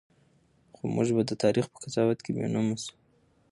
[0.75, 2.93] خو موږ به د تاریخ په قضاوت کې بېنومه شو.